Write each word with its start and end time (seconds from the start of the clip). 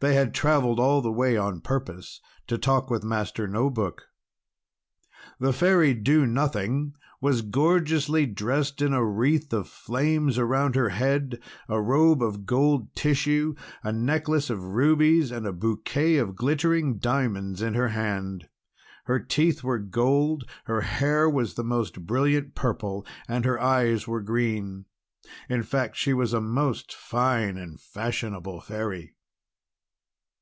They 0.00 0.12
had 0.14 0.34
travelled 0.34 0.78
all 0.78 1.00
the 1.00 1.10
way 1.12 1.38
on 1.38 1.62
purpose 1.62 2.20
to 2.48 2.58
talk 2.58 2.90
with 2.90 3.02
Master 3.02 3.48
No 3.48 3.70
Book. 3.70 4.08
The 5.40 5.54
Fairy 5.54 5.94
Do 5.94 6.26
Nothing 6.26 6.92
was 7.18 7.40
gorgeously 7.40 8.26
dressed 8.26 8.82
with 8.82 8.92
a 8.92 9.02
wreath 9.02 9.54
of 9.54 9.68
flames 9.70 10.38
round 10.38 10.74
her 10.74 10.90
head, 10.90 11.40
a 11.66 11.80
robe 11.80 12.22
of 12.22 12.44
gold 12.44 12.94
tissue, 12.94 13.54
a 13.82 13.90
necklace 13.90 14.50
of 14.50 14.62
rubies, 14.62 15.30
and 15.30 15.46
a 15.46 15.52
bouquet 15.54 16.18
of 16.18 16.36
glittering 16.36 16.98
diamonds 16.98 17.62
in 17.62 17.72
her 17.72 17.88
hand. 17.88 18.50
Her 19.06 19.18
teeth 19.18 19.64
were 19.64 19.78
gold, 19.78 20.44
her 20.66 20.82
hair 20.82 21.26
was 21.30 21.50
of 21.52 21.56
the 21.56 21.64
most 21.64 22.04
brilliant 22.06 22.54
purple, 22.54 23.06
and 23.26 23.46
her 23.46 23.58
eyes 23.58 24.06
were 24.06 24.20
green. 24.20 24.84
In 25.48 25.62
fact 25.62 25.96
she 25.96 26.12
was 26.12 26.34
a 26.34 26.40
most 26.42 26.94
fine 26.94 27.56
and 27.56 27.80
fashionable 27.80 28.60
Fairy. 28.60 29.14